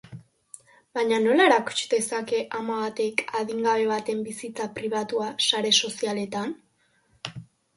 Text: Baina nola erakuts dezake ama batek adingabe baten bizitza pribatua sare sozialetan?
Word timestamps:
Baina 0.99 1.19
nola 1.25 1.43
erakuts 1.49 1.83
dezake 1.91 2.39
ama 2.59 2.77
batek 2.85 3.23
adingabe 3.41 3.85
baten 3.93 4.25
bizitza 4.31 4.69
pribatua 4.79 5.29
sare 5.51 5.75
sozialetan? 5.83 6.57